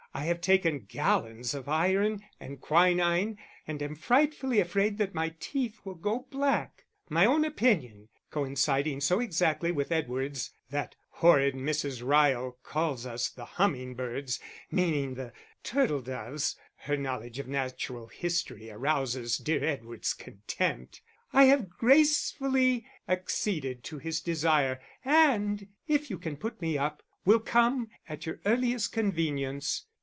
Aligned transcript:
I 0.13 0.25
have 0.25 0.41
taken 0.41 0.79
gallons 0.89 1.53
of 1.53 1.69
iron 1.69 2.19
and 2.37 2.59
quinine, 2.59 3.37
and 3.65 3.81
I'm 3.81 3.95
frightfully 3.95 4.59
afraid 4.59 4.97
that 4.97 5.13
my 5.15 5.33
teeth 5.39 5.79
will 5.85 5.95
go 5.95 6.27
black. 6.29 6.83
My 7.07 7.25
own 7.25 7.45
opinion, 7.45 8.09
coinciding 8.29 8.99
so 8.99 9.21
exactly 9.21 9.71
with 9.71 9.89
Edward's 9.89 10.51
(that 10.69 10.97
horrid 11.11 11.55
Mrs. 11.55 12.05
Ryle 12.05 12.57
calls 12.61 13.05
us 13.05 13.29
the 13.29 13.45
humming 13.45 13.95
birds, 13.95 14.41
meaning 14.69 15.13
the 15.13 15.31
turtledoves, 15.63 16.57
her 16.79 16.97
knowledge 16.97 17.39
of 17.39 17.47
natural 17.47 18.07
history 18.07 18.69
arouses 18.69 19.37
dear 19.37 19.63
Edward's 19.63 20.13
contempt); 20.13 21.01
I 21.31 21.45
have 21.45 21.69
gracefully 21.69 22.85
acceded 23.07 23.81
to 23.85 23.97
his 23.97 24.19
desire, 24.19 24.81
and 25.05 25.69
if 25.87 26.09
you 26.09 26.19
can 26.19 26.35
put 26.35 26.61
me 26.61 26.77
up, 26.77 27.01
will 27.23 27.39
come 27.39 27.87
at 28.09 28.25
your 28.25 28.41
earliest 28.45 28.91
convenience. 28.91 29.85